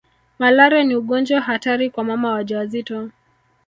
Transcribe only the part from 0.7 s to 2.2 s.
ni ugonjwa hatari kwa